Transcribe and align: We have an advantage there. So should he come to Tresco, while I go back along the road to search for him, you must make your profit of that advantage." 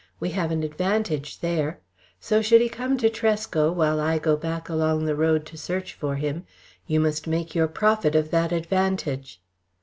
We 0.19 0.29
have 0.31 0.49
an 0.49 0.63
advantage 0.63 1.41
there. 1.41 1.79
So 2.19 2.41
should 2.41 2.59
he 2.59 2.69
come 2.69 2.97
to 2.97 3.07
Tresco, 3.07 3.71
while 3.71 3.99
I 3.99 4.17
go 4.17 4.35
back 4.35 4.67
along 4.67 5.05
the 5.05 5.13
road 5.15 5.45
to 5.45 5.57
search 5.57 5.93
for 5.93 6.15
him, 6.15 6.43
you 6.87 6.99
must 6.99 7.27
make 7.27 7.53
your 7.53 7.67
profit 7.67 8.15
of 8.15 8.31
that 8.31 8.51
advantage." 8.51 9.41